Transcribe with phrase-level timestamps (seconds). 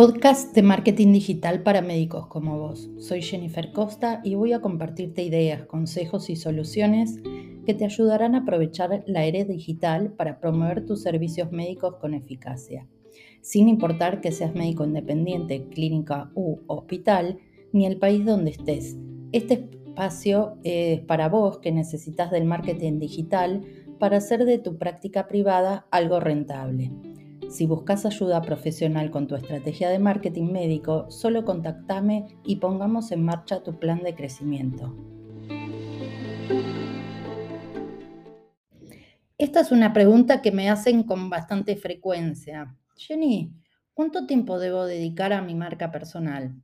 [0.00, 2.88] podcast de marketing digital para médicos como vos.
[2.96, 7.20] Soy Jennifer Costa y voy a compartirte ideas, consejos y soluciones
[7.66, 12.88] que te ayudarán a aprovechar la era digital para promover tus servicios médicos con eficacia,
[13.42, 17.36] sin importar que seas médico independiente, clínica u hospital,
[17.74, 18.96] ni el país donde estés.
[19.32, 23.66] Este espacio es para vos que necesitas del marketing digital
[23.98, 26.90] para hacer de tu práctica privada algo rentable.
[27.50, 33.24] Si buscas ayuda profesional con tu estrategia de marketing médico, solo contactame y pongamos en
[33.24, 34.94] marcha tu plan de crecimiento.
[39.36, 42.76] Esta es una pregunta que me hacen con bastante frecuencia.
[42.94, 43.52] Jenny,
[43.94, 46.54] ¿cuánto tiempo debo dedicar a mi marca personal?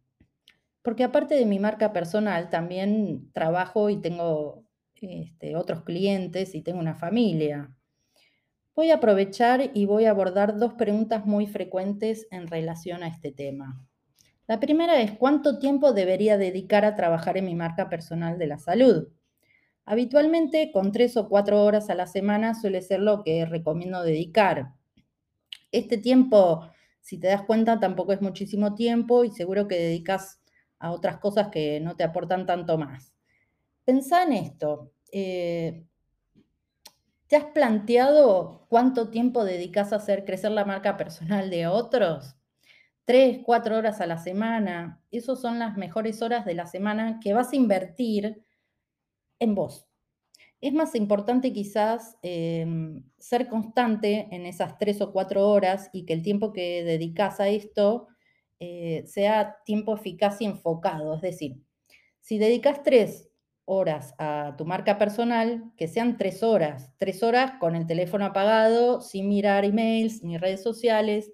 [0.83, 4.63] Porque aparte de mi marca personal, también trabajo y tengo
[4.95, 7.76] este, otros clientes y tengo una familia.
[8.77, 13.33] Voy a aprovechar y voy a abordar dos preguntas muy frecuentes en relación a este
[13.33, 13.83] tema.
[14.47, 18.59] La primera es, ¿cuánto tiempo debería dedicar a trabajar en mi marca personal de la
[18.59, 19.09] salud?
[19.87, 24.75] Habitualmente, con tres o cuatro horas a la semana suele ser lo que recomiendo dedicar.
[25.73, 26.69] Este tiempo,
[27.01, 30.43] si te das cuenta, tampoco es muchísimo tiempo y seguro que dedicas
[30.79, 33.15] a otras cosas que no te aportan tanto más.
[33.87, 34.93] Pensá en esto.
[35.11, 35.83] Eh,
[37.29, 42.37] ¿Te has planteado cuánto tiempo dedicas a hacer crecer la marca personal de otros?
[43.05, 45.03] Tres, cuatro horas a la semana.
[45.11, 48.45] Esas son las mejores horas de la semana que vas a invertir
[49.41, 49.89] en vos.
[50.61, 56.13] Es más importante quizás em, ser constante en esas tres o cuatro horas y que
[56.13, 58.09] el tiempo que dedicas a esto
[58.61, 61.15] eh, sea tiempo eficaz y enfocado.
[61.15, 61.61] Es decir,
[62.21, 63.31] si dedicas tres
[63.67, 69.01] horas a tu marca personal, que sean tres horas, tres horas con el teléfono apagado,
[69.03, 71.33] sin mirar emails ni redes sociales,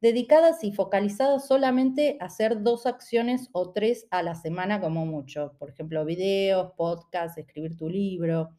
[0.00, 5.54] dedicadas y focalizadas solamente a hacer dos acciones o tres a la semana como mucho.
[5.58, 8.50] Por ejemplo, videos, podcasts, escribir tu libro.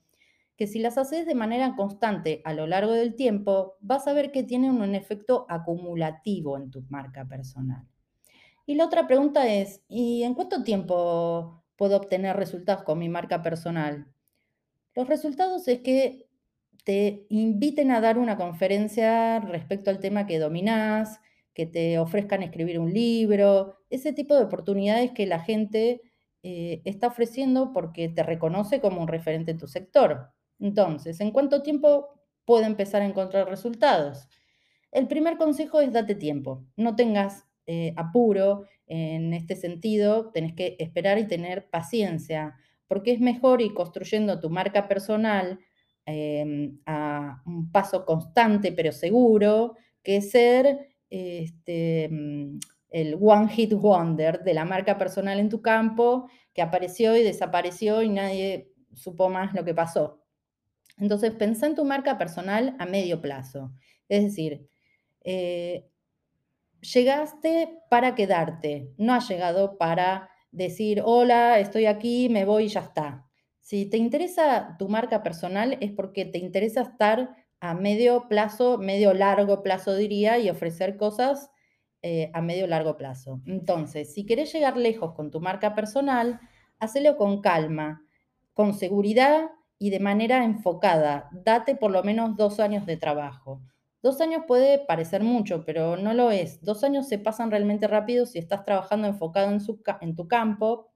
[0.57, 4.31] Que si las haces de manera constante a lo largo del tiempo, vas a ver
[4.31, 7.87] que tienen un efecto acumulativo en tu marca personal.
[8.67, 13.41] Y la otra pregunta es, ¿y en cuánto tiempo puedo obtener resultados con mi marca
[13.41, 14.05] personal?
[14.93, 16.27] Los resultados es que
[16.83, 21.19] te inviten a dar una conferencia respecto al tema que dominás,
[21.55, 26.03] que te ofrezcan escribir un libro, ese tipo de oportunidades que la gente
[26.43, 30.29] eh, está ofreciendo porque te reconoce como un referente en tu sector.
[30.59, 32.09] Entonces, ¿en cuánto tiempo
[32.45, 34.27] puedo empezar a encontrar resultados?
[34.91, 40.75] El primer consejo es date tiempo, no tengas eh, apuro en este sentido, tenés que
[40.79, 42.55] esperar y tener paciencia,
[42.87, 45.59] porque es mejor ir construyendo tu marca personal
[46.05, 54.43] em, a un paso constante pero seguro que ser este, mm, el one hit wonder
[54.43, 59.53] de la marca personal en tu campo que apareció y desapareció y nadie supo más
[59.53, 60.21] lo que pasó.
[60.97, 63.73] Entonces, pensá en tu marca personal a medio plazo.
[64.09, 64.67] Es decir,
[65.23, 65.87] eh,
[66.81, 72.81] llegaste para quedarte, no has llegado para decir, hola, estoy aquí, me voy y ya
[72.81, 73.25] está.
[73.59, 79.13] Si te interesa tu marca personal es porque te interesa estar a medio plazo, medio
[79.13, 81.51] largo plazo diría, y ofrecer cosas
[82.01, 83.41] eh, a medio largo plazo.
[83.45, 86.39] Entonces, si querés llegar lejos con tu marca personal,
[86.79, 88.03] hacelo con calma,
[88.53, 91.29] con seguridad y de manera enfocada.
[91.31, 93.61] Date por lo menos dos años de trabajo.
[94.01, 96.63] Dos años puede parecer mucho, pero no lo es.
[96.63, 99.51] Dos años se pasan realmente rápido si estás trabajando enfocado
[100.01, 100.91] en, tu campo,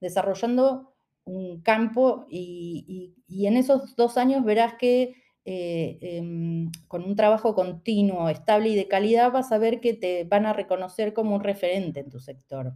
[0.00, 0.94] desarrollando
[1.24, 5.16] un campo y, en esos dos años verás que
[5.46, 10.24] eh, em, con un trabajo continuo, estable y de calidad vas a ver que te
[10.24, 12.74] van a reconocer como un referente en tu sector.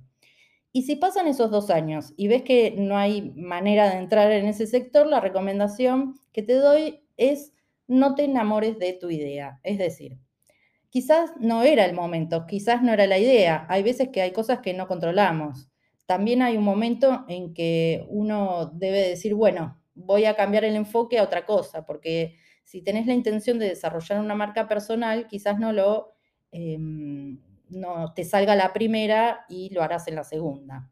[0.72, 4.47] Y si pasan esos dos años y ves que no hay manera de entrar en
[4.47, 7.53] ese sector, la recomendación que te doy es
[7.88, 9.58] no te enamores de tu idea.
[9.64, 10.18] Es decir,
[10.90, 13.66] quizás no era el momento, quizás no era la idea.
[13.68, 15.70] Hay veces que hay cosas que no controlamos.
[16.06, 21.18] También hay un momento en que uno debe decir, bueno, voy a cambiar el enfoque
[21.18, 25.72] a otra cosa, porque si tenés la intención de desarrollar una marca personal, quizás no
[25.72, 26.14] lo
[26.52, 27.40] em,
[27.70, 30.90] no te salga la primera y lo harás en la segunda.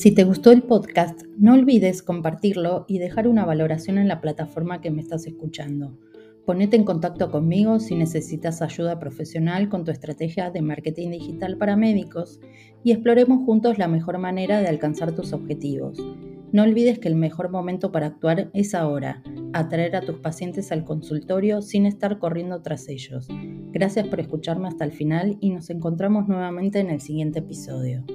[0.00, 4.80] Si te gustó el podcast, no olvides compartirlo y dejar una valoración en la plataforma
[4.80, 5.98] que me estás escuchando.
[6.46, 11.76] Ponete en contacto conmigo si necesitas ayuda profesional con tu estrategia de marketing digital para
[11.76, 12.40] médicos
[12.82, 15.98] y exploremos juntos la mejor manera de alcanzar tus objetivos.
[16.50, 19.22] No olvides que el mejor momento para actuar es ahora.
[19.52, 23.28] atraer a tus pacientes al consultorio sin estar corriendo tras ellos.
[23.72, 28.06] Gracias por escucharme hasta el final y nos encontramos nuevamente en el siguiente episodio.